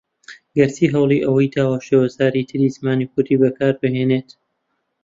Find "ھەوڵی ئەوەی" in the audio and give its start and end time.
0.93-1.51